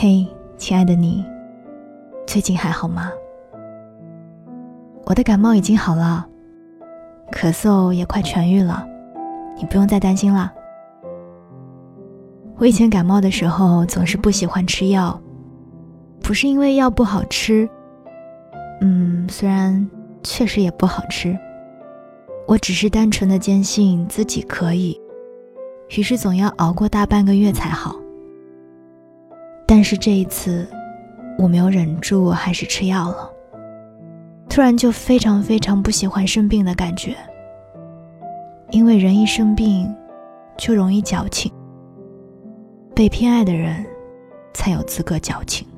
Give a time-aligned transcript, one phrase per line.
[0.00, 0.24] 嘿，
[0.56, 1.24] 亲爱的你，
[2.24, 3.10] 最近还好吗？
[5.06, 6.24] 我的感冒已经好了，
[7.32, 8.86] 咳嗽也快痊愈了，
[9.56, 10.52] 你不用再担心了。
[12.58, 15.20] 我以前感冒的时候总是不喜欢吃药，
[16.22, 17.68] 不是因为药不好吃，
[18.80, 19.84] 嗯，虽然
[20.22, 21.36] 确实也不好吃，
[22.46, 24.96] 我只是单纯的坚信自己可以，
[25.96, 27.96] 于是总要熬过大半个月才好。
[29.70, 30.66] 但是这一次，
[31.38, 33.30] 我没有忍住，还是吃药了。
[34.48, 37.14] 突然就非常非常不喜欢生病的感觉，
[38.70, 39.94] 因为人一生病，
[40.56, 41.52] 就容易矫情。
[42.94, 43.84] 被偏爱的人，
[44.54, 45.68] 才有资格矫情。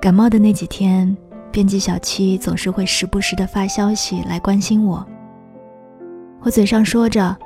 [0.00, 1.16] 感冒的那几天，
[1.52, 5.06] 编辑小七总是会时不时的发消息来关心我。
[6.40, 7.36] 我嘴上说着。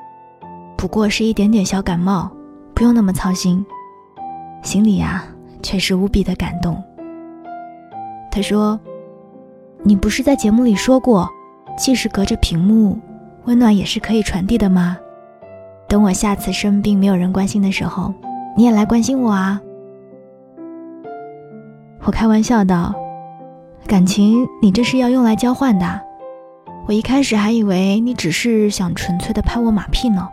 [0.76, 2.30] 不过是一点点小感冒，
[2.74, 3.64] 不用那么操心。
[4.62, 5.24] 心里呀，
[5.62, 6.82] 却是无比的感动。
[8.30, 8.78] 他说
[9.82, 11.28] ：“你不是在节目里说过，
[11.76, 12.98] 即使隔着屏幕，
[13.44, 14.96] 温暖也是可以传递的吗？
[15.88, 18.14] 等我下次生病没有人关心的时候，
[18.56, 19.60] 你也来关心我啊。”
[22.04, 22.94] 我开玩笑道
[23.86, 26.00] ：“感情你这是要用来交换的，
[26.86, 30.28] 我一开始还以为你只是想纯粹的拍我马屁呢。”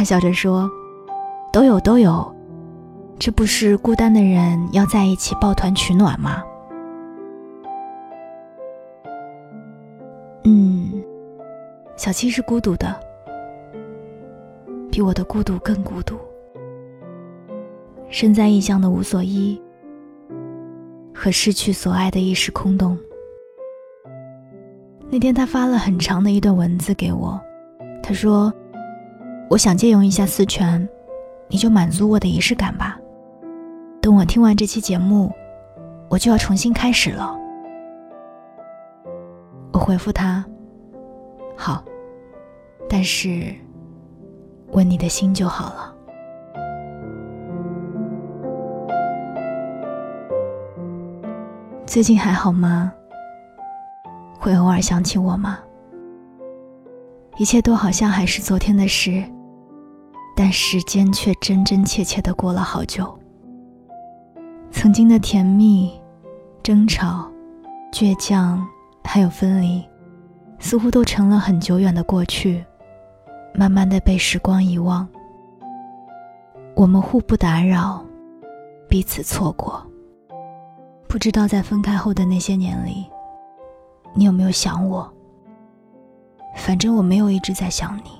[0.00, 0.66] 他笑着说
[1.52, 2.34] ：“都有都有，
[3.18, 6.42] 这不是孤单的人要在一起抱团取暖吗？”
[10.44, 10.90] 嗯，
[11.98, 12.98] 小七是孤独的，
[14.90, 16.16] 比我的孤独更孤独。
[18.08, 19.60] 身在异乡的无所依，
[21.14, 22.96] 和失去所爱的一时空洞。
[25.10, 27.38] 那天他发了很长的一段文字给我，
[28.02, 28.50] 他说。
[29.50, 30.88] 我想借用一下四全，
[31.48, 32.96] 你就满足我的仪式感吧。
[34.00, 35.32] 等我听完这期节目，
[36.08, 37.36] 我就要重新开始了。
[39.72, 40.44] 我回复他
[41.58, 41.82] ：“好，
[42.88, 43.52] 但是
[44.68, 45.92] 问你的心就好了。”
[51.84, 52.92] 最近还好吗？
[54.38, 55.58] 会偶尔想起我吗？
[57.36, 59.24] 一切都好像还是昨天的事。
[60.42, 63.14] 但时间却真真切切的过了好久。
[64.70, 65.92] 曾经的甜蜜、
[66.62, 67.30] 争吵、
[67.92, 68.66] 倔强，
[69.04, 69.84] 还有分离，
[70.58, 72.64] 似乎都成了很久远的过去，
[73.52, 75.06] 慢慢的被时光遗忘。
[76.74, 78.02] 我们互不打扰，
[78.88, 79.86] 彼此错过。
[81.06, 83.04] 不知道在分开后的那些年里，
[84.14, 85.06] 你有没有想我？
[86.56, 88.19] 反正我没有一直在想你。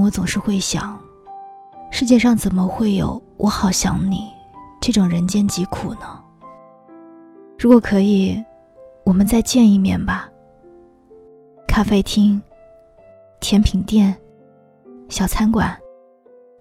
[0.00, 0.98] 我总是会想，
[1.90, 4.30] 世界上怎么会有“我好想你”
[4.80, 6.22] 这种人间疾苦呢？
[7.58, 8.42] 如果可以，
[9.04, 10.28] 我们再见一面吧。
[11.66, 12.40] 咖啡厅、
[13.40, 14.16] 甜品店、
[15.08, 15.76] 小餐馆，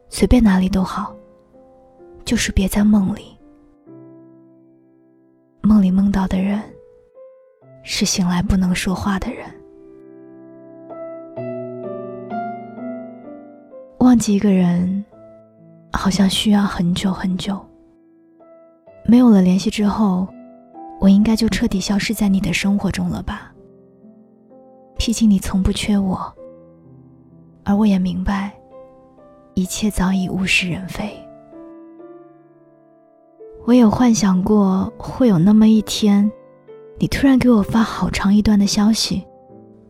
[0.10, 1.16] 随便哪里都好，
[2.26, 3.38] 就是别在梦里。
[5.62, 6.62] 梦里梦到的人，
[7.84, 9.57] 是醒来不能说话的人。
[14.18, 15.06] 忘记一个人，
[15.94, 17.64] 好像需要很久很久。
[19.06, 20.28] 没有了联系之后，
[21.00, 23.54] 我应该就彻底消失在你的生活中了吧？
[24.98, 26.34] 毕竟你从不缺我，
[27.64, 28.52] 而我也明白，
[29.54, 31.16] 一切早已物是人非。
[33.68, 36.28] 我有幻想过会有那么一天，
[36.98, 39.24] 你突然给我发好长一段的消息，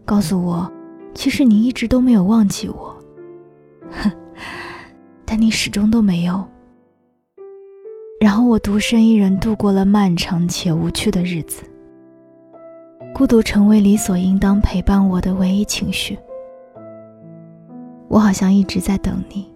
[0.03, 0.69] 告诉我，
[1.13, 2.96] 其实你一直都没有忘记我。
[3.91, 4.11] 哼，
[5.25, 6.45] 但你始终都没有。
[8.19, 11.63] 然后我独身一人度过了漫长且无趣的日子，
[13.13, 16.17] 孤独成为理所应当陪伴我的唯一情绪。
[18.07, 19.51] 我好像一直在等你，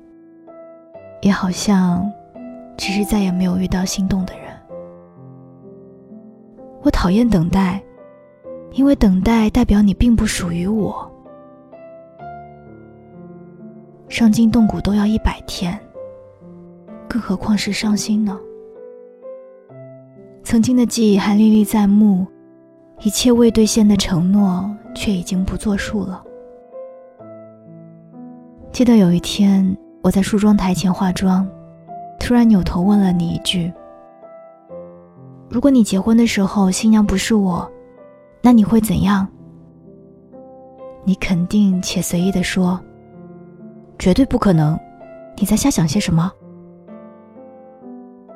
[1.22, 2.08] 也好像
[2.78, 4.44] 只是再也没有遇到心动的人。
[6.84, 7.82] 我讨厌等待，
[8.74, 11.11] 因为等待代表你并不属于我。
[14.12, 15.80] 伤筋动骨都要一百天，
[17.08, 18.38] 更何况是伤心呢？
[20.44, 22.28] 曾经的记忆还历历在目，
[23.00, 26.22] 一切未兑现的承诺却已经不作数了。
[28.74, 31.48] 记得有一天，我在梳妆台前化妆，
[32.20, 33.72] 突然扭头问了你一句
[35.50, 37.66] ：“如果你结婚的时候新娘不是我，
[38.42, 39.26] 那你会怎样？”
[41.06, 42.78] 你肯定且随意地说
[44.02, 44.76] ：“绝对不可能，
[45.38, 46.32] 你在瞎想些什么？”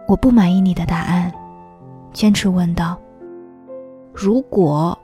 [0.08, 1.34] 我不满意你的答案，
[2.14, 2.96] 坚持问道
[4.14, 4.96] ：“如果，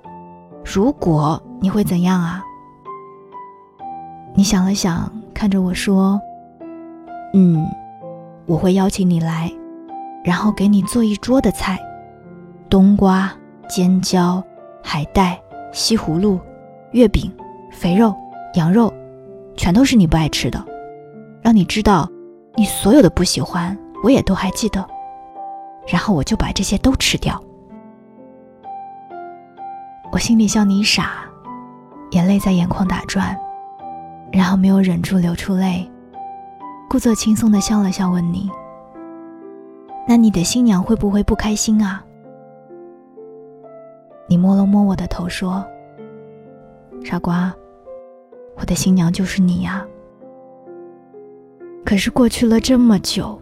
[0.63, 2.43] 如果你会怎样啊？”
[4.37, 6.21] 你想了想，看着我说
[7.33, 7.65] ：“嗯，
[8.45, 9.51] 我会邀请你来，
[10.23, 11.79] 然后给你做一桌的菜，
[12.69, 13.33] 冬瓜、
[13.67, 14.43] 尖椒、
[14.83, 15.41] 海带、
[15.71, 16.39] 西葫芦、
[16.91, 17.31] 月饼。”
[17.73, 18.13] 肥肉、
[18.55, 18.93] 羊肉，
[19.55, 20.63] 全都是你不爱吃的，
[21.41, 22.09] 让你知道，
[22.55, 24.85] 你所有的不喜欢，我也都还记得，
[25.87, 27.41] 然后我就把这些都吃掉。
[30.11, 31.25] 我心里笑你傻，
[32.11, 33.37] 眼泪在眼眶打转，
[34.31, 35.89] 然后没有忍住流出泪，
[36.89, 38.49] 故作轻松的笑了笑，问你
[40.07, 42.03] ：“那你的新娘会不会不开心啊？”
[44.27, 45.65] 你摸了摸我的头说
[47.05, 47.53] ：“傻瓜。”
[48.61, 49.83] 我的新娘就是你呀。
[51.83, 53.41] 可是过去了这么久，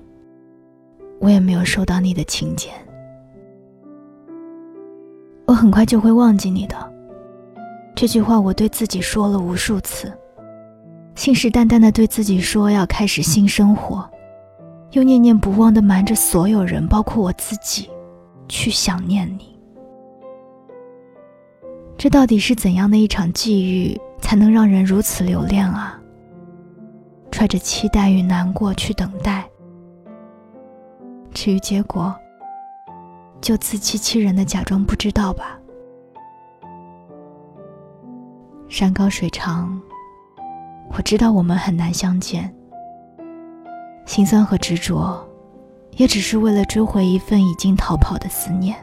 [1.19, 2.73] 我也没有收到你的请柬。
[5.45, 6.75] 我很快就会忘记你的。
[7.93, 10.09] 这句话我对自己说了无数次，
[11.15, 14.09] 信誓旦旦的对自己说要开始新生活，
[14.91, 17.89] 又念念不忘的瞒着所有人，包括我自己，
[18.47, 19.59] 去想念你。
[21.97, 23.99] 这到底是怎样的一场际遇？
[24.29, 25.99] 才能让人如此留恋啊！
[27.31, 29.43] 揣着期待与难过去等待，
[31.33, 32.15] 至于结果，
[33.41, 35.59] 就自欺欺人的假装不知道吧。
[38.67, 39.81] 山高水长，
[40.91, 42.53] 我知道我们很难相见。
[44.05, 45.27] 心酸和执着，
[45.93, 48.77] 也只是为了追回一份已经逃跑的思念。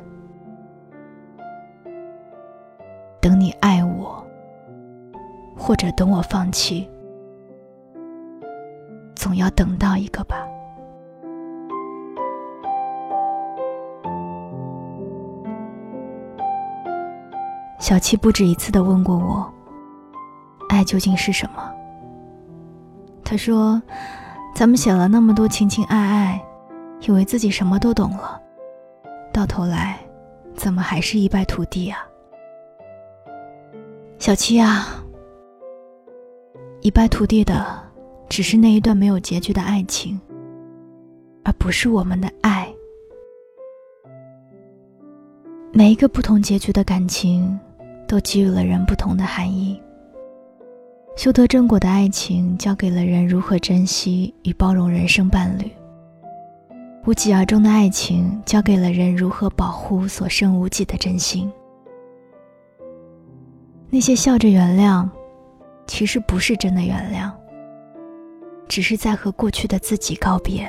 [3.21, 3.96] 等你爱我。
[5.67, 6.89] 或者等我放弃，
[9.17, 10.47] 总要等到一个吧。
[17.81, 19.53] 小七不止一次的问过我，
[20.69, 21.75] 爱究竟是什么？
[23.25, 23.83] 他说
[24.55, 26.41] ：“咱们写了那么多情情爱爱，
[27.01, 28.41] 以为自己什么都懂了，
[29.33, 29.99] 到头来，
[30.55, 31.99] 怎么还是一败涂地啊？”
[34.21, 35.03] 小七啊。
[36.87, 37.67] 一败涂地的，
[38.29, 40.21] 只是那一段没有结局的爱情，
[41.43, 42.73] 而不是我们的爱。
[45.73, 47.59] 每一个不同结局的感情，
[48.07, 49.83] 都给予了人不同的含义。
[51.17, 55.65] 修得正果的爱情，教给了人如何珍惜与包容人生伴侣；
[57.05, 61.51] 无疾而终的爱情，教给了人如何保护所剩无几的真心。
[63.91, 65.05] 那些笑着原谅。
[65.87, 67.31] 其实不是真的原谅，
[68.69, 70.69] 只是在和过去的自己告别，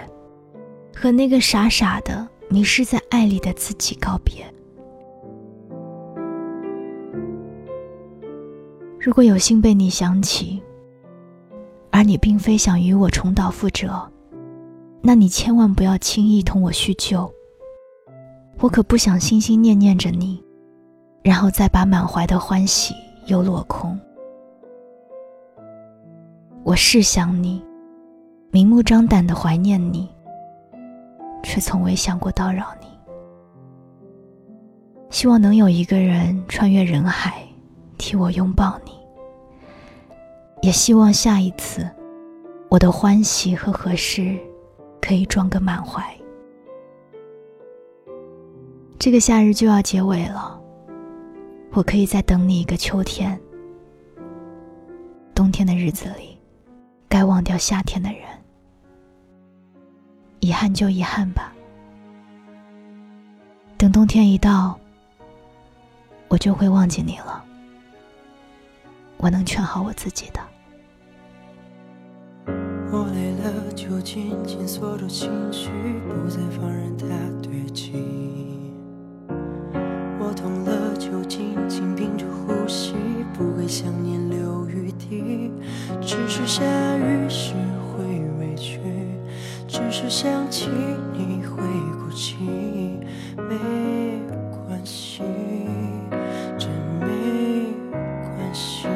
[0.96, 4.46] 和那个傻傻的迷失在爱里的自己告别。
[9.00, 10.62] 如果有幸被你想起，
[11.92, 14.10] 而你并非想与我重蹈覆辙，
[15.02, 17.32] 那你千万不要轻易同我叙旧。
[18.60, 20.44] 我可不想心心念念着你，
[21.24, 22.94] 然后再把满怀的欢喜
[23.28, 23.98] 又落空。
[26.68, 27.64] 我是想你，
[28.52, 30.14] 明目张胆的怀念你，
[31.42, 32.88] 却从未想过叨扰你。
[35.10, 37.42] 希望能有一个人穿越人海，
[37.98, 38.92] 替我拥抱你。
[40.62, 41.90] 也希望下一次，
[42.68, 44.38] 我的欢喜和合适，
[45.00, 46.04] 可以装个满怀。
[49.00, 50.62] 这个夏日就要结尾了，
[51.72, 53.40] 我可以再等你一个秋天。
[55.34, 56.37] 冬天的日子里。
[57.10, 58.22] 该忘掉夏天的人，
[60.40, 61.54] 遗憾就遗憾吧。
[63.78, 64.78] 等冬天一到，
[66.28, 67.44] 我就会忘记你了。
[69.18, 70.40] 我能劝好我自己的。
[72.92, 75.70] 我累了，就紧紧锁住情绪，
[76.08, 77.08] 不再放任它
[77.42, 77.92] 堆积。
[86.08, 86.64] 只是下
[86.96, 88.06] 雨时会
[88.40, 88.80] 委屈，
[89.68, 90.70] 只是想起
[91.12, 91.58] 你会
[92.00, 92.38] 哭泣，
[93.36, 93.58] 没
[94.50, 95.22] 关系，
[96.58, 96.70] 真
[97.02, 97.76] 没
[98.24, 98.88] 关系。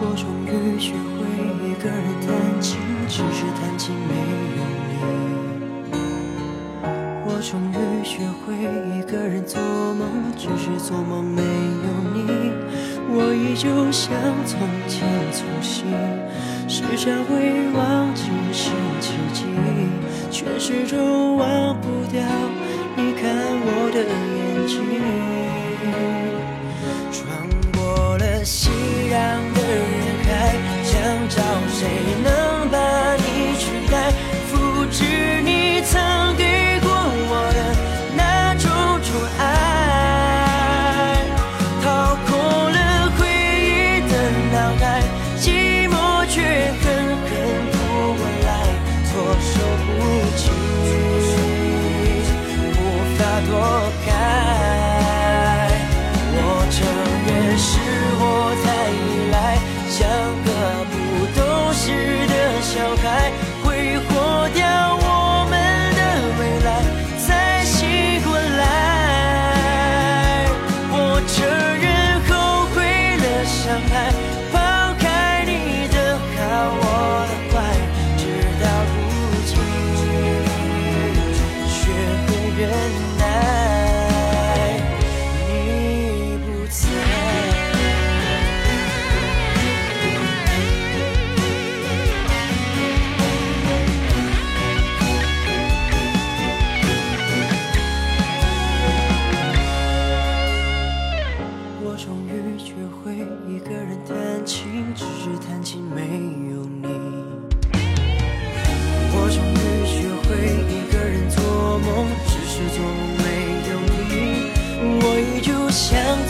[0.00, 1.26] 我终于学会
[1.68, 2.30] 一个人弹
[2.62, 4.14] 琴，只是弹琴没
[4.56, 4.94] 有你。
[7.26, 8.54] 我终于学会
[8.96, 9.60] 一个人做
[9.94, 10.06] 梦，
[10.38, 11.42] 只是做梦没。
[13.56, 14.12] 就像
[14.44, 15.86] 从前粗心，
[16.68, 18.70] 时常会忘记是
[19.00, 19.44] 奇迹，
[20.30, 22.20] 却始终忘不掉
[22.96, 23.24] 你看
[23.64, 24.76] 我的眼睛。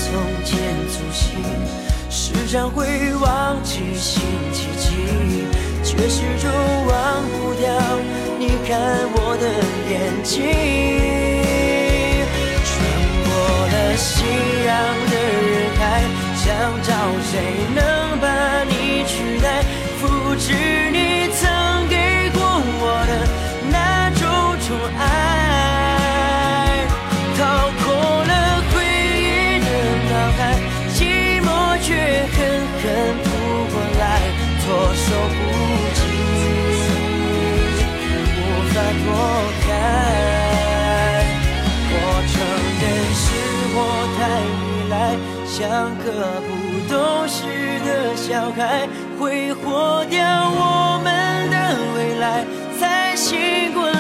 [0.06, 0.56] 从前
[0.88, 1.42] 粗心，
[2.08, 2.86] 时常会
[3.16, 4.22] 忘记星
[4.52, 4.94] 期几，
[5.82, 6.48] 却始终
[6.86, 7.66] 忘不掉。
[8.38, 8.78] 你看
[9.14, 9.44] 我的
[9.90, 10.46] 眼睛，
[12.62, 12.70] 穿
[13.24, 13.28] 过
[13.66, 14.06] 了夕
[14.64, 14.70] 阳
[15.10, 15.14] 的
[15.50, 15.82] 人海，
[16.36, 16.46] 想
[16.84, 16.88] 找
[17.24, 17.34] 谁
[17.74, 17.80] 能
[18.20, 18.24] 把
[18.62, 19.44] 你取代，
[19.98, 20.85] 复制。
[45.58, 46.50] 像个不
[46.86, 47.46] 懂事
[47.80, 48.86] 的小孩，
[49.18, 51.56] 挥霍掉我们的
[51.96, 52.44] 未来，
[52.78, 53.95] 才醒过来。